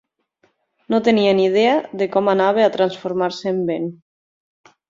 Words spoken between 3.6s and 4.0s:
vent.